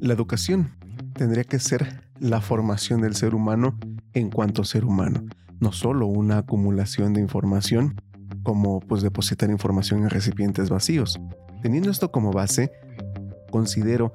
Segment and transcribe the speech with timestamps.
[0.00, 0.76] La educación
[1.14, 3.76] tendría que ser la formación del ser humano
[4.12, 5.24] en cuanto ser humano,
[5.58, 8.00] no solo una acumulación de información,
[8.44, 11.20] como pues depositar información en recipientes vacíos.
[11.62, 12.70] Teniendo esto como base,
[13.50, 14.12] considero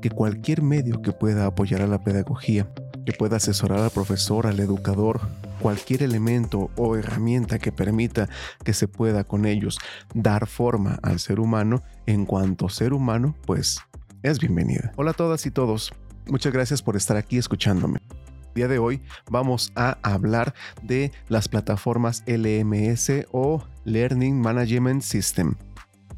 [0.00, 2.70] que cualquier medio que pueda apoyar a la pedagogía,
[3.04, 5.20] que pueda asesorar al profesor, al educador,
[5.60, 8.28] cualquier elemento o herramienta que permita
[8.64, 9.78] que se pueda con ellos
[10.14, 13.80] dar forma al ser humano en cuanto ser humano, pues
[14.22, 14.92] es bienvenida.
[14.96, 15.92] Hola a todas y todos,
[16.26, 18.00] muchas gracias por estar aquí escuchándome.
[18.48, 19.00] El día de hoy
[19.30, 25.54] vamos a hablar de las plataformas LMS o Learning Management System,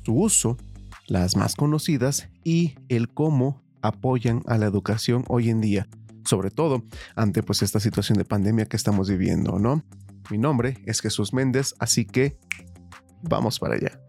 [0.04, 0.56] su uso,
[1.06, 5.88] las más conocidas y el cómo apoyan a la educación hoy en día,
[6.24, 9.84] sobre todo ante pues esta situación de pandemia que estamos viviendo, ¿no?
[10.30, 12.38] Mi nombre es Jesús Méndez, así que
[13.22, 14.00] vamos para allá.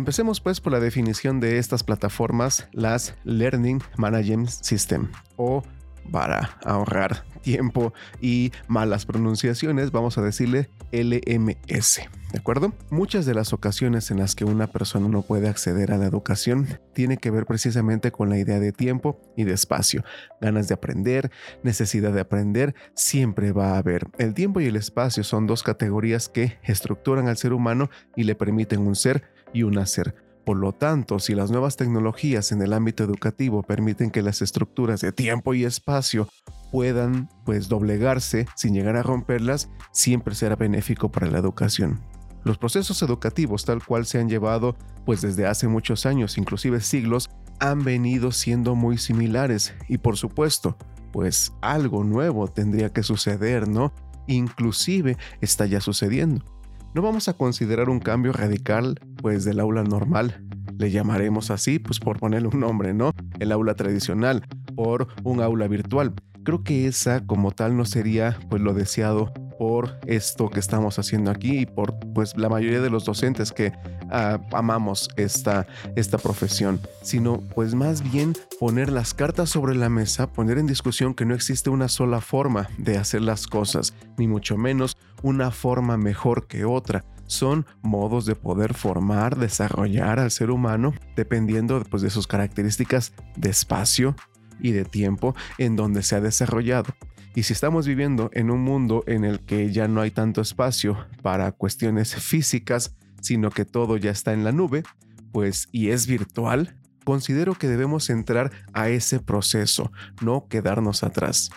[0.00, 5.62] Empecemos pues por la definición de estas plataformas, las Learning Management System o
[6.10, 12.00] para ahorrar tiempo y malas pronunciaciones, vamos a decirle LMS.
[12.32, 12.72] ¿De acuerdo?
[12.90, 16.66] Muchas de las ocasiones en las que una persona no puede acceder a la educación
[16.94, 20.02] tiene que ver precisamente con la idea de tiempo y de espacio.
[20.40, 21.30] Ganas de aprender,
[21.62, 24.06] necesidad de aprender, siempre va a haber.
[24.16, 28.34] El tiempo y el espacio son dos categorías que estructuran al ser humano y le
[28.34, 30.14] permiten un ser y un hacer.
[30.44, 35.00] Por lo tanto, si las nuevas tecnologías en el ámbito educativo permiten que las estructuras
[35.00, 36.28] de tiempo y espacio
[36.72, 42.00] puedan pues doblegarse sin llegar a romperlas, siempre será benéfico para la educación.
[42.42, 47.28] Los procesos educativos tal cual se han llevado pues desde hace muchos años, inclusive siglos,
[47.58, 50.78] han venido siendo muy similares y por supuesto,
[51.12, 53.92] pues algo nuevo tendría que suceder, ¿no?
[54.26, 56.44] Inclusive está ya sucediendo.
[56.92, 60.44] No vamos a considerar un cambio radical, pues del aula normal,
[60.76, 63.12] le llamaremos así, pues por ponerle un nombre, ¿no?
[63.38, 64.44] El aula tradicional,
[64.74, 66.14] por un aula virtual.
[66.42, 71.30] Creo que esa como tal no sería pues lo deseado por esto que estamos haciendo
[71.30, 73.72] aquí y por pues la mayoría de los docentes que
[74.10, 75.66] ah, amamos esta,
[75.96, 81.14] esta profesión, sino pues más bien poner las cartas sobre la mesa, poner en discusión
[81.14, 85.96] que no existe una sola forma de hacer las cosas, ni mucho menos una forma
[85.96, 87.04] mejor que otra.
[87.26, 93.50] Son modos de poder formar, desarrollar al ser humano dependiendo pues, de sus características de
[93.50, 94.16] espacio
[94.58, 96.92] y de tiempo en donde se ha desarrollado.
[97.34, 101.06] Y si estamos viviendo en un mundo en el que ya no hay tanto espacio
[101.22, 104.82] para cuestiones físicas, sino que todo ya está en la nube,
[105.30, 111.50] pues y es virtual, considero que debemos entrar a ese proceso, no quedarnos atrás.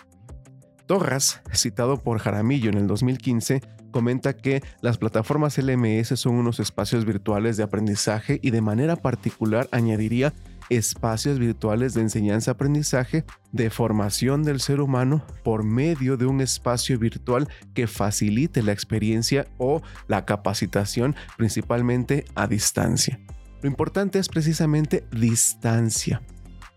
[0.86, 7.04] Torras, citado por Jaramillo en el 2015, comenta que las plataformas LMS son unos espacios
[7.04, 10.34] virtuales de aprendizaje y de manera particular añadiría
[10.68, 17.48] espacios virtuales de enseñanza-aprendizaje de formación del ser humano por medio de un espacio virtual
[17.74, 23.20] que facilite la experiencia o la capacitación principalmente a distancia.
[23.62, 26.20] Lo importante es precisamente distancia,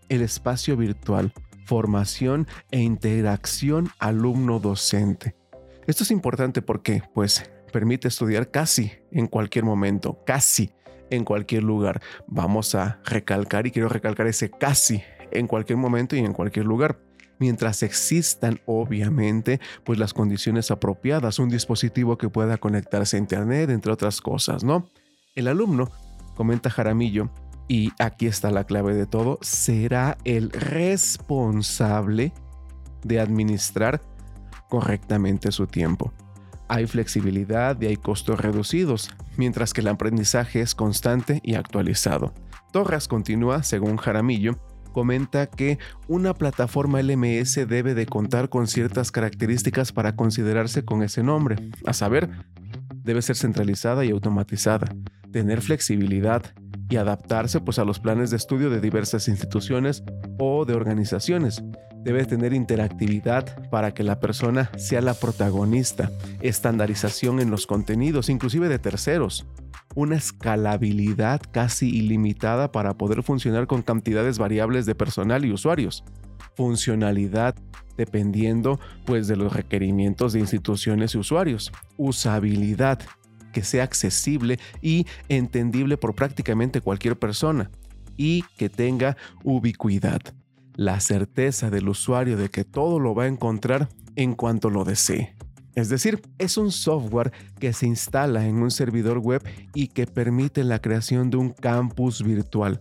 [0.08, 1.32] el espacio virtual,
[1.68, 5.36] formación e interacción alumno-docente.
[5.86, 10.72] Esto es importante porque, pues, permite estudiar casi en cualquier momento, casi
[11.10, 12.00] en cualquier lugar.
[12.26, 17.00] Vamos a recalcar y quiero recalcar ese casi en cualquier momento y en cualquier lugar.
[17.38, 23.92] Mientras existan, obviamente, pues las condiciones apropiadas, un dispositivo que pueda conectarse a Internet, entre
[23.92, 24.88] otras cosas, ¿no?
[25.34, 25.90] El alumno,
[26.34, 27.30] comenta Jaramillo,
[27.68, 32.32] y aquí está la clave de todo, será el responsable
[33.04, 34.02] de administrar
[34.68, 36.12] correctamente su tiempo
[36.68, 42.32] hay flexibilidad y hay costos reducidos, mientras que el aprendizaje es constante y actualizado.
[42.72, 44.58] Torres continúa, según Jaramillo,
[44.92, 51.22] comenta que una plataforma LMS debe de contar con ciertas características para considerarse con ese
[51.22, 51.56] nombre,
[51.86, 52.28] a saber,
[52.92, 54.94] debe ser centralizada y automatizada,
[55.32, 56.42] tener flexibilidad
[56.90, 60.02] y adaptarse pues a los planes de estudio de diversas instituciones
[60.38, 61.62] o de organizaciones,
[62.02, 68.68] debe tener interactividad para que la persona sea la protagonista, estandarización en los contenidos, inclusive
[68.68, 69.46] de terceros,
[69.94, 76.04] una escalabilidad casi ilimitada para poder funcionar con cantidades variables de personal y usuarios,
[76.54, 77.54] funcionalidad
[77.96, 83.00] dependiendo pues de los requerimientos de instituciones y usuarios, usabilidad
[83.58, 87.72] que sea accesible y entendible por prácticamente cualquier persona
[88.16, 90.20] y que tenga ubicuidad
[90.74, 95.34] la certeza del usuario de que todo lo va a encontrar en cuanto lo desee.
[95.74, 99.42] Es decir, es un software que se instala en un servidor web
[99.74, 102.80] y que permite la creación de un campus virtual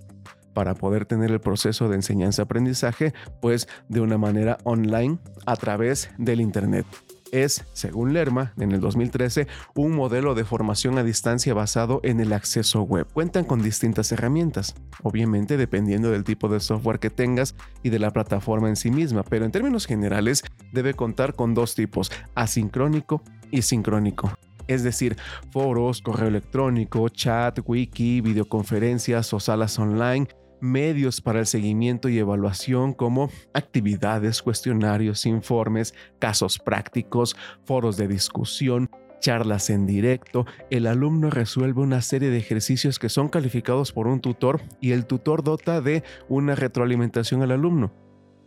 [0.53, 6.39] para poder tener el proceso de enseñanza-aprendizaje pues de una manera online a través del
[6.39, 6.85] Internet
[7.31, 12.33] es, según Lerma, en el 2013, un modelo de formación a distancia basado en el
[12.33, 13.07] acceso web.
[13.13, 18.12] Cuentan con distintas herramientas, obviamente dependiendo del tipo de software que tengas y de la
[18.12, 23.62] plataforma en sí misma, pero en términos generales debe contar con dos tipos, asincrónico y
[23.62, 24.31] sincrónico
[24.68, 25.15] es decir,
[25.51, 30.27] foros, correo electrónico, chat, wiki, videoconferencias o salas online,
[30.59, 38.89] medios para el seguimiento y evaluación como actividades, cuestionarios, informes, casos prácticos, foros de discusión,
[39.19, 44.21] charlas en directo, el alumno resuelve una serie de ejercicios que son calificados por un
[44.21, 47.92] tutor y el tutor dota de una retroalimentación al alumno.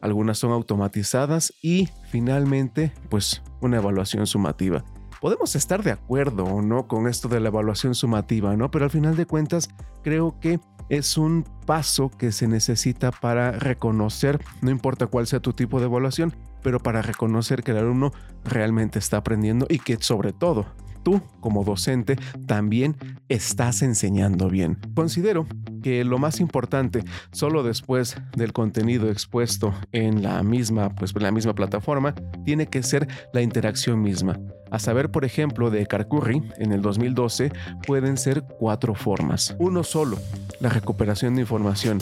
[0.01, 4.85] Algunas son automatizadas y finalmente pues una evaluación sumativa
[5.21, 8.71] podemos estar de acuerdo o no con esto de la evaluación sumativa, ¿no?
[8.71, 9.69] Pero al final de cuentas,
[10.03, 10.59] creo que
[10.91, 15.87] es un paso que se necesita para reconocer, no importa cuál sea tu tipo de
[15.87, 18.13] evaluación, pero para reconocer que el alumno
[18.45, 20.67] realmente está aprendiendo y que sobre todo
[21.02, 22.17] tú como docente
[22.47, 22.97] también
[23.29, 24.79] estás enseñando bien.
[24.94, 25.47] Considero
[25.82, 31.32] que lo más importante, solo después del contenido expuesto en la misma, pues, en la
[31.32, 32.14] misma plataforma,
[32.44, 34.38] tiene que ser la interacción misma.
[34.70, 37.52] A saber, por ejemplo, de Carcurri en el 2012
[37.87, 39.56] pueden ser cuatro formas.
[39.58, 40.19] Uno solo,
[40.61, 41.99] la recuperación de información.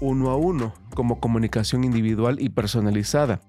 [0.00, 3.40] Uno a uno, como comunicación individual y personalizada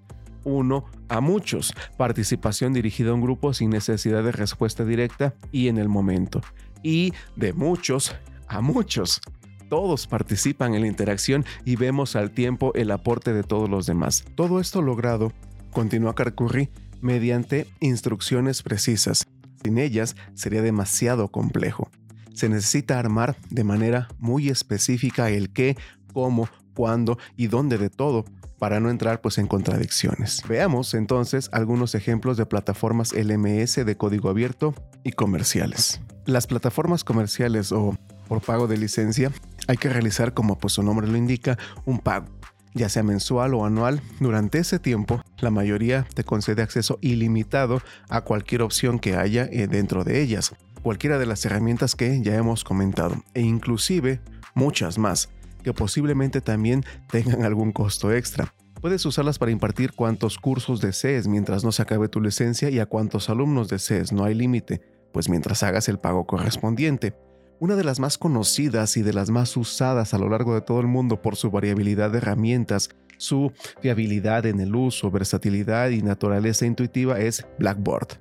[0.43, 5.77] uno a muchos, participación dirigida a un grupo sin necesidad de respuesta directa y en
[5.77, 6.41] el momento.
[6.83, 8.15] Y de muchos
[8.47, 9.21] a muchos.
[9.69, 14.23] Todos participan en la interacción y vemos al tiempo el aporte de todos los demás.
[14.35, 15.31] Todo esto logrado,
[15.71, 16.69] continúa Carcurri,
[17.01, 19.25] mediante instrucciones precisas.
[19.63, 21.89] Sin ellas sería demasiado complejo.
[22.33, 25.77] Se necesita armar de manera muy específica el qué,
[26.13, 28.25] cómo, cuándo y dónde de todo
[28.59, 30.41] para no entrar pues en contradicciones.
[30.47, 34.73] Veamos entonces algunos ejemplos de plataformas LMS de código abierto
[35.03, 35.99] y comerciales.
[36.25, 37.97] Las plataformas comerciales o
[38.29, 39.31] por pago de licencia
[39.67, 42.27] hay que realizar como pues su nombre lo indica un pago
[42.73, 48.21] ya sea mensual o anual, durante ese tiempo la mayoría te concede acceso ilimitado a
[48.21, 52.63] cualquier opción que haya eh, dentro de ellas, cualquiera de las herramientas que ya hemos
[52.63, 54.21] comentado, e inclusive
[54.55, 55.29] muchas más
[55.63, 58.53] que posiblemente también tengan algún costo extra.
[58.81, 62.85] Puedes usarlas para impartir cuantos cursos desees mientras no se acabe tu licencia y a
[62.85, 64.81] cuantos alumnos desees, no hay límite,
[65.13, 67.15] pues mientras hagas el pago correspondiente.
[67.59, 70.81] Una de las más conocidas y de las más usadas a lo largo de todo
[70.81, 76.65] el mundo por su variabilidad de herramientas, su fiabilidad en el uso, versatilidad y naturaleza
[76.65, 78.19] intuitiva es Blackboard.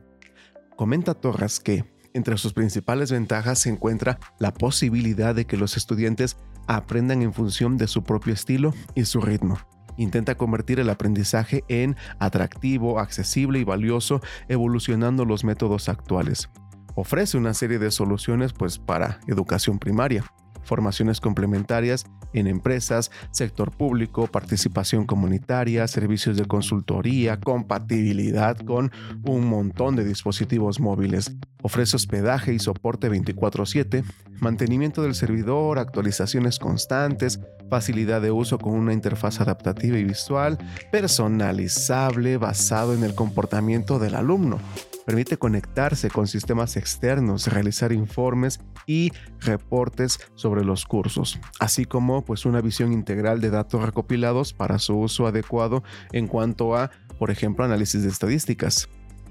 [0.77, 1.85] Comenta Torres que,
[2.15, 6.37] entre sus principales ventajas se encuentra la posibilidad de que los estudiantes
[6.67, 9.59] aprendan en función de su propio estilo y su ritmo.
[9.97, 16.49] Intenta convertir el aprendizaje en atractivo, accesible y valioso, evolucionando los métodos actuales.
[16.95, 20.25] Ofrece una serie de soluciones pues, para educación primaria,
[20.63, 28.91] formaciones complementarias en empresas, sector público, participación comunitaria, servicios de consultoría, compatibilidad con
[29.25, 31.37] un montón de dispositivos móviles.
[31.63, 34.05] Ofrece hospedaje y soporte 24/7,
[34.41, 40.59] mantenimiento del servidor, actualizaciones constantes, facilidad de uso con una interfaz adaptativa y visual,
[40.91, 44.59] personalizable basado en el comportamiento del alumno
[45.05, 52.45] permite conectarse con sistemas externos, realizar informes y reportes sobre los cursos, así como pues
[52.47, 55.83] una visión integral de datos recopilados para su uso adecuado
[56.13, 58.89] en cuanto a, por ejemplo, análisis de estadísticas.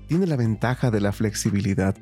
[0.08, 1.96] Tiene la ventaja de la flexibilidad.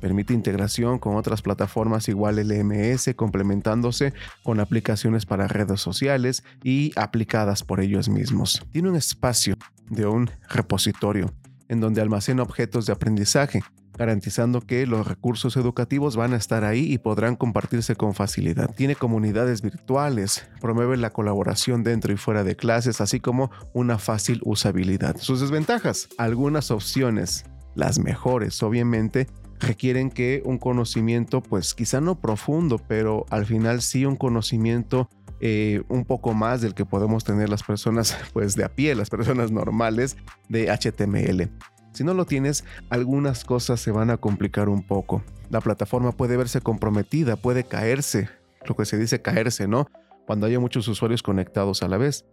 [0.00, 7.62] Permite integración con otras plataformas igual LMS, complementándose con aplicaciones para redes sociales y aplicadas
[7.64, 8.62] por ellos mismos.
[8.72, 9.56] Tiene un espacio
[9.90, 11.34] de un repositorio
[11.70, 13.62] en donde almacena objetos de aprendizaje,
[13.96, 18.74] garantizando que los recursos educativos van a estar ahí y podrán compartirse con facilidad.
[18.74, 24.40] Tiene comunidades virtuales, promueve la colaboración dentro y fuera de clases, así como una fácil
[24.44, 25.16] usabilidad.
[25.18, 27.44] Sus desventajas, algunas opciones,
[27.76, 29.28] las mejores obviamente,
[29.60, 35.08] requieren que un conocimiento, pues quizá no profundo, pero al final sí un conocimiento
[35.40, 39.10] eh, un poco más del que podemos tener las personas pues de a pie, las
[39.10, 40.16] personas normales
[40.48, 41.50] de HTML.
[41.92, 45.22] Si no lo tienes, algunas cosas se van a complicar un poco.
[45.48, 48.28] La plataforma puede verse comprometida, puede caerse,
[48.64, 49.86] lo que se dice caerse, ¿no?
[50.26, 52.24] Cuando haya muchos usuarios conectados a la vez.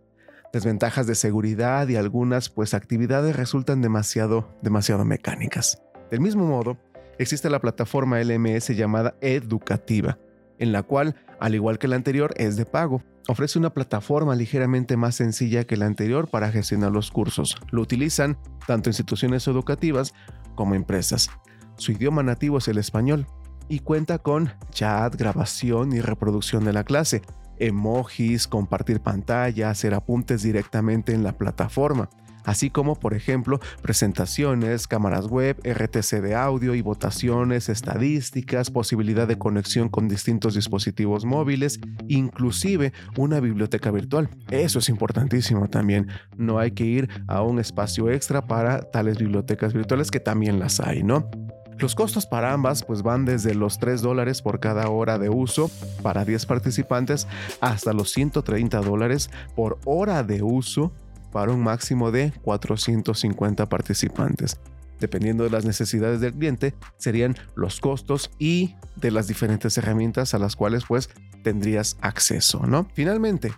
[0.53, 5.81] desventajas de seguridad y algunas pues actividades resultan demasiado, demasiado mecánicas.
[6.09, 6.77] Del mismo modo,
[7.19, 10.17] existe la plataforma LMS llamada Educativa,
[10.59, 13.03] en la cual, al igual que la anterior, es de pago.
[13.27, 17.57] Ofrece una plataforma ligeramente más sencilla que la anterior para gestionar los cursos.
[17.71, 20.13] Lo utilizan tanto instituciones educativas
[20.55, 21.29] como empresas.
[21.75, 23.27] Su idioma nativo es el español
[23.67, 27.21] y cuenta con chat, grabación y reproducción de la clase,
[27.59, 32.09] emojis, compartir pantalla, hacer apuntes directamente en la plataforma
[32.47, 39.37] así como por ejemplo presentaciones, cámaras web, RTC de audio y votaciones, estadísticas, posibilidad de
[39.37, 44.29] conexión con distintos dispositivos móviles, inclusive una biblioteca virtual.
[44.49, 46.07] Eso es importantísimo también.
[46.37, 50.79] No hay que ir a un espacio extra para tales bibliotecas virtuales que también las
[50.79, 51.29] hay, ¿no?
[51.79, 55.69] Los costos para ambas pues van desde los 3 dólares por cada hora de uso
[56.01, 57.27] para 10 participantes
[57.59, 60.91] hasta los 130 dólares por hora de uso
[61.31, 64.60] para un máximo de 450 participantes.
[65.00, 70.39] Dependiendo de las necesidades del cliente, serían los costos y de las diferentes herramientas a
[70.39, 71.10] las cuales pues
[71.43, 72.88] tendrías acceso, ¿no?
[72.93, 73.53] Finalmente,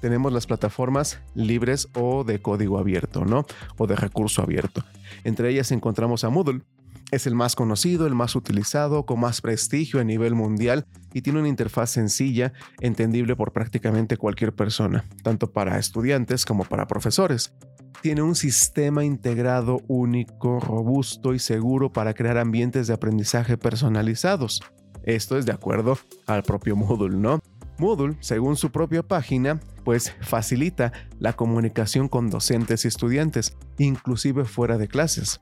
[0.00, 3.46] tenemos las plataformas libres o de código abierto, ¿no?
[3.78, 4.84] O de recurso abierto.
[5.24, 6.62] Entre ellas encontramos a Moodle,
[7.10, 11.38] es el más conocido, el más utilizado, con más prestigio a nivel mundial y tiene
[11.38, 17.54] una interfaz sencilla, entendible por prácticamente cualquier persona, tanto para estudiantes como para profesores.
[18.02, 24.60] Tiene un sistema integrado único, robusto y seguro para crear ambientes de aprendizaje personalizados.
[25.04, 27.40] Esto es de acuerdo al propio Moodle, ¿no?
[27.78, 34.78] Moodle, según su propia página, pues facilita la comunicación con docentes y estudiantes, inclusive fuera
[34.78, 35.40] de clases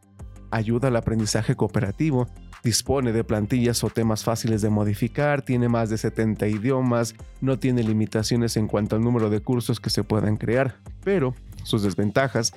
[0.54, 2.28] ayuda al aprendizaje cooperativo,
[2.62, 7.82] dispone de plantillas o temas fáciles de modificar, tiene más de 70 idiomas, no tiene
[7.82, 11.34] limitaciones en cuanto al número de cursos que se puedan crear, pero
[11.64, 12.54] sus desventajas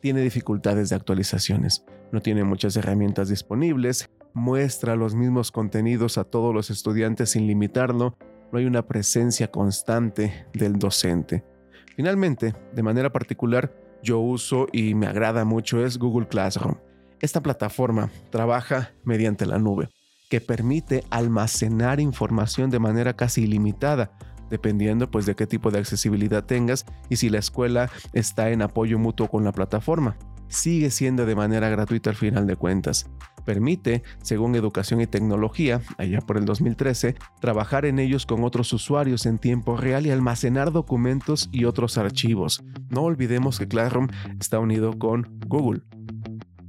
[0.00, 6.52] tiene dificultades de actualizaciones, no tiene muchas herramientas disponibles, muestra los mismos contenidos a todos
[6.52, 8.16] los estudiantes sin limitarlo,
[8.50, 11.44] no hay una presencia constante del docente.
[11.94, 16.74] Finalmente, de manera particular, yo uso y me agrada mucho es Google Classroom.
[17.22, 19.88] Esta plataforma trabaja mediante la nube,
[20.28, 24.10] que permite almacenar información de manera casi ilimitada,
[24.50, 28.98] dependiendo pues de qué tipo de accesibilidad tengas y si la escuela está en apoyo
[28.98, 30.16] mutuo con la plataforma.
[30.48, 33.08] Sigue siendo de manera gratuita al final de cuentas.
[33.44, 39.26] Permite, según Educación y Tecnología, allá por el 2013, trabajar en ellos con otros usuarios
[39.26, 42.64] en tiempo real y almacenar documentos y otros archivos.
[42.90, 44.08] No olvidemos que Classroom
[44.40, 45.82] está unido con Google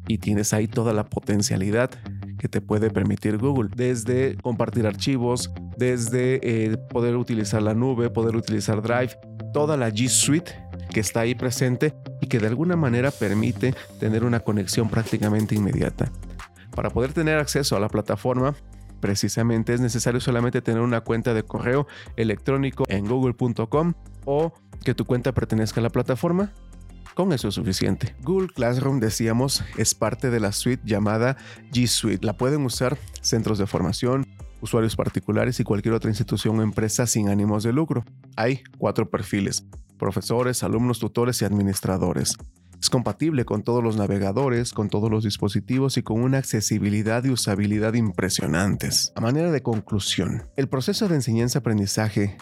[0.07, 1.91] y tienes ahí toda la potencialidad
[2.39, 8.35] que te puede permitir Google, desde compartir archivos, desde eh, poder utilizar la nube, poder
[8.35, 9.17] utilizar Drive,
[9.53, 10.51] toda la G Suite
[10.91, 16.11] que está ahí presente y que de alguna manera permite tener una conexión prácticamente inmediata.
[16.75, 18.55] Para poder tener acceso a la plataforma,
[18.99, 23.93] precisamente es necesario solamente tener una cuenta de correo electrónico en google.com
[24.25, 26.51] o que tu cuenta pertenezca a la plataforma
[27.15, 28.15] con eso es suficiente.
[28.23, 31.37] Google Classroom, decíamos, es parte de la suite llamada
[31.71, 32.25] G Suite.
[32.25, 34.25] La pueden usar centros de formación,
[34.61, 38.03] usuarios particulares y cualquier otra institución o empresa sin ánimos de lucro.
[38.35, 39.65] Hay cuatro perfiles,
[39.97, 42.37] profesores, alumnos, tutores y administradores.
[42.81, 47.29] Es compatible con todos los navegadores, con todos los dispositivos y con una accesibilidad y
[47.29, 49.13] usabilidad impresionantes.
[49.15, 52.35] A manera de conclusión, el proceso de enseñanza-aprendizaje,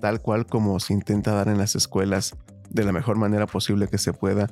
[0.00, 2.34] tal cual como se intenta dar en las escuelas,
[2.72, 4.48] de la mejor manera posible que se pueda,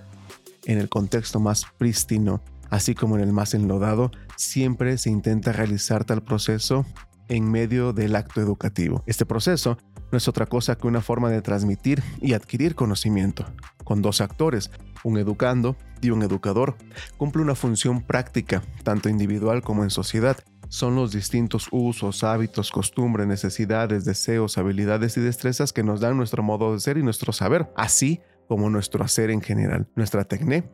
[0.65, 6.05] en el contexto más prístino, así como en el más enlodado, siempre se intenta realizar
[6.05, 6.85] tal proceso
[7.29, 9.03] en medio del acto educativo.
[9.07, 9.79] Este proceso
[10.11, 13.47] no es otra cosa que una forma de transmitir y adquirir conocimiento,
[13.85, 14.71] con dos actores,
[15.05, 16.77] un educando y un educador.
[17.17, 20.37] Cumple una función práctica, tanto individual como en sociedad,
[20.71, 26.45] son los distintos usos, hábitos, costumbres, necesidades, deseos, habilidades y destrezas que nos dan nuestro
[26.45, 30.71] modo de ser y nuestro saber, así como nuestro hacer en general, nuestra tecné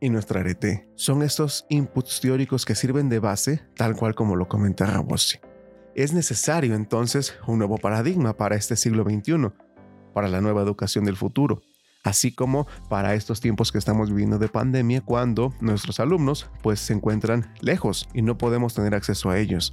[0.00, 0.88] y nuestra arete.
[0.94, 5.40] Son estos inputs teóricos que sirven de base, tal cual como lo comenta Rabossi.
[5.96, 9.50] Es necesario entonces un nuevo paradigma para este siglo XXI,
[10.14, 11.60] para la nueva educación del futuro,
[12.04, 16.92] así como para estos tiempos que estamos viviendo de pandemia cuando nuestros alumnos pues se
[16.92, 19.72] encuentran lejos y no podemos tener acceso a ellos.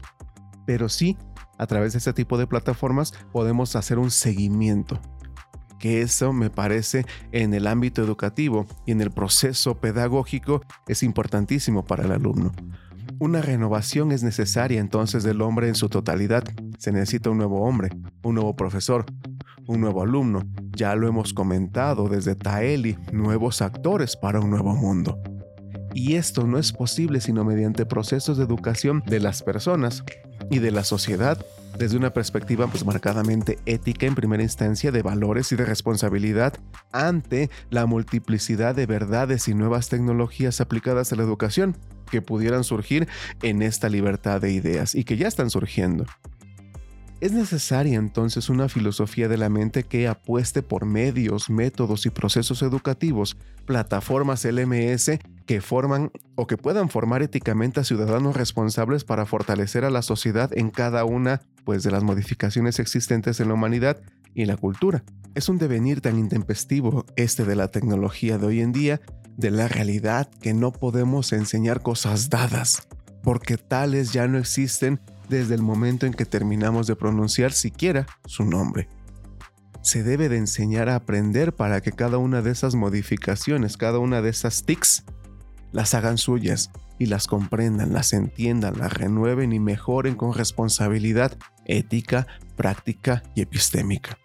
[0.66, 1.18] Pero sí,
[1.58, 5.00] a través de este tipo de plataformas podemos hacer un seguimiento,
[5.80, 11.86] que eso me parece en el ámbito educativo y en el proceso pedagógico es importantísimo
[11.86, 12.52] para el alumno.
[13.20, 16.44] Una renovación es necesaria entonces del hombre en su totalidad.
[16.78, 17.90] Se necesita un nuevo hombre,
[18.22, 19.06] un nuevo profesor,
[19.68, 20.42] un nuevo alumno.
[20.76, 25.22] Ya lo hemos comentado desde Taeli, nuevos actores para un nuevo mundo.
[25.94, 30.04] Y esto no es posible sino mediante procesos de educación de las personas
[30.50, 31.44] y de la sociedad
[31.78, 36.54] desde una perspectiva pues, marcadamente ética en primera instancia de valores y de responsabilidad
[36.92, 41.78] ante la multiplicidad de verdades y nuevas tecnologías aplicadas a la educación
[42.10, 43.08] que pudieran surgir
[43.42, 46.06] en esta libertad de ideas y que ya están surgiendo.
[47.20, 52.62] Es necesaria entonces una filosofía de la mente que apueste por medios, métodos y procesos
[52.62, 59.84] educativos, plataformas LMS que forman o que puedan formar éticamente a ciudadanos responsables para fortalecer
[59.84, 64.00] a la sociedad en cada una pues, de las modificaciones existentes en la humanidad
[64.36, 65.04] y la cultura.
[65.34, 69.02] Es un devenir tan intempestivo este de la tecnología de hoy en día,
[69.38, 72.88] de la realidad que no podemos enseñar cosas dadas,
[73.24, 78.46] porque tales ya no existen desde el momento en que terminamos de pronunciar siquiera su
[78.46, 78.88] nombre.
[79.82, 84.22] Se debe de enseñar a aprender para que cada una de esas modificaciones, cada una
[84.22, 85.06] de esas tics,
[85.72, 92.28] las hagan suyas y las comprendan, las entiendan, las renueven y mejoren con responsabilidad ética,
[92.56, 94.18] práctica y epistémica.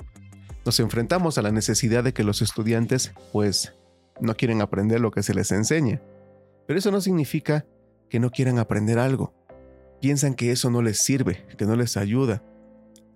[0.65, 3.75] Nos enfrentamos a la necesidad de que los estudiantes, pues,
[4.21, 6.01] no quieren aprender lo que se les enseña.
[6.67, 7.67] Pero eso no significa
[8.09, 9.35] que no quieran aprender algo
[10.03, 12.43] piensan que eso no les sirve, que no les ayuda.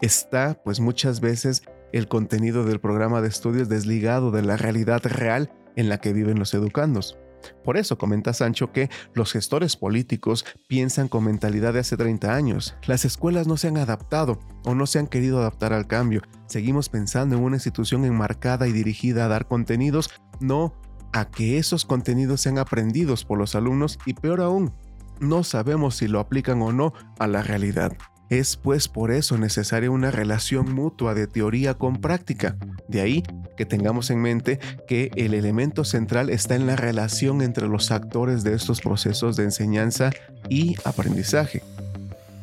[0.01, 1.63] Está, pues muchas veces,
[1.93, 6.39] el contenido del programa de estudios desligado de la realidad real en la que viven
[6.39, 7.19] los educandos.
[7.65, 12.77] Por eso comenta Sancho que los gestores políticos piensan con mentalidad de hace 30 años.
[12.87, 16.23] Las escuelas no se han adaptado o no se han querido adaptar al cambio.
[16.47, 20.73] Seguimos pensando en una institución enmarcada y dirigida a dar contenidos, no
[21.13, 24.73] a que esos contenidos sean aprendidos por los alumnos y peor aún,
[25.21, 27.93] no sabemos si lo aplican o no a la realidad.
[28.29, 32.57] Es pues por eso necesaria una relación mutua de teoría con práctica.
[32.89, 33.23] De ahí
[33.57, 34.59] que tengamos en mente
[34.89, 39.45] que el elemento central está en la relación entre los actores de estos procesos de
[39.45, 40.11] enseñanza
[40.49, 41.63] y aprendizaje,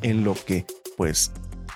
[0.01, 0.65] en lo que,
[0.97, 1.31] pues,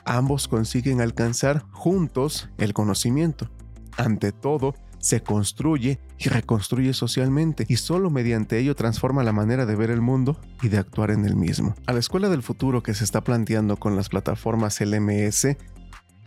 [0.05, 3.49] ambos consiguen alcanzar juntos el conocimiento.
[3.97, 4.73] Ante todo,
[5.07, 10.01] se construye y reconstruye socialmente y solo mediante ello transforma la manera de ver el
[10.01, 11.75] mundo y de actuar en el mismo.
[11.85, 15.55] A la escuela del futuro que se está planteando con las plataformas LMS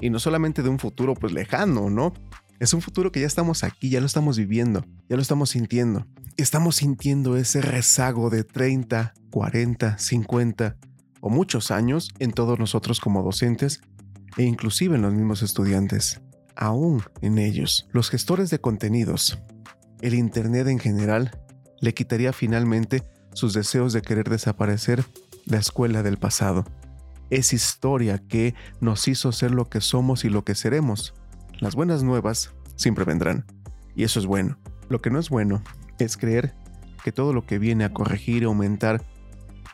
[0.01, 2.14] y no solamente de un futuro pues lejano, ¿no?
[2.59, 6.07] Es un futuro que ya estamos aquí, ya lo estamos viviendo, ya lo estamos sintiendo.
[6.38, 10.77] Estamos sintiendo ese rezago de 30, 40, 50
[11.21, 13.83] o muchos años en todos nosotros como docentes
[14.38, 16.23] e inclusive en los mismos estudiantes
[16.57, 17.89] aún en ellos.
[17.93, 19.39] Los gestores de contenidos,
[20.01, 21.39] el Internet en general,
[21.81, 25.05] le quitaría finalmente sus deseos de querer desaparecer
[25.47, 26.65] la escuela del pasado.
[27.31, 31.15] Es historia que nos hizo ser lo que somos y lo que seremos.
[31.59, 33.45] Las buenas nuevas siempre vendrán,
[33.95, 34.59] y eso es bueno.
[34.89, 35.63] Lo que no es bueno
[35.99, 36.55] es creer
[37.05, 39.05] que todo lo que viene a corregir, aumentar,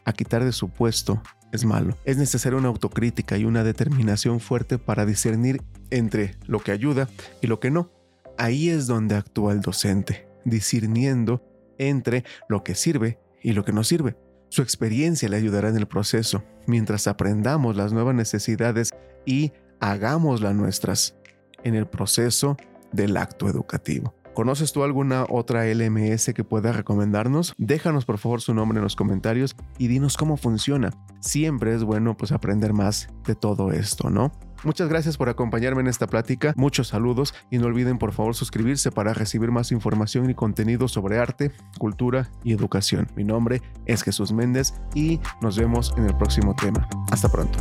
[0.05, 1.97] a quitar de su puesto, es malo.
[2.05, 7.09] Es necesaria una autocrítica y una determinación fuerte para discernir entre lo que ayuda
[7.41, 7.91] y lo que no.
[8.39, 11.43] Ahí es donde actúa el docente, discerniendo
[11.79, 14.17] entre lo que sirve y lo que no sirve.
[14.49, 18.91] Su experiencia le ayudará en el proceso, mientras aprendamos las nuevas necesidades
[19.25, 21.17] y hagamos las nuestras
[21.65, 22.57] en el proceso
[22.93, 24.15] del acto educativo.
[24.37, 27.55] ¿Conoces tú alguna otra LMS que pueda recomendarnos?
[27.57, 30.91] Déjanos por favor su nombre en los comentarios y dinos cómo funciona.
[31.21, 34.33] Siempre es bueno pues aprender más de todo esto, ¿no?
[34.63, 38.91] Muchas gracias por acompañarme en esta plática, muchos saludos y no olviden por favor suscribirse
[38.93, 43.09] para recibir más información y contenido sobre arte, cultura y educación.
[43.17, 46.87] Mi nombre es Jesús Méndez y nos vemos en el próximo tema.
[47.11, 47.59] Hasta pronto.